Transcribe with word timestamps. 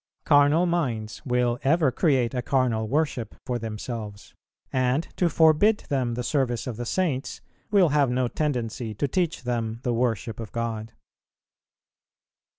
Carnal 0.25 0.65
minds 0.65 1.21
will 1.27 1.59
ever 1.63 1.91
create 1.91 2.33
a 2.33 2.41
carnal 2.41 2.87
worship 2.87 3.35
for 3.45 3.59
themselves; 3.59 4.33
and 4.73 5.07
to 5.15 5.29
forbid 5.29 5.81
them 5.89 6.15
the 6.15 6.23
service 6.23 6.65
of 6.65 6.75
the 6.75 6.87
Saints 6.87 7.39
will 7.69 7.89
have 7.89 8.09
no 8.09 8.27
tendency 8.27 8.95
to 8.95 9.07
teach 9.07 9.43
them 9.43 9.79
the 9.83 9.93
worship 9.93 10.39
of 10.39 10.51
God. 10.51 10.93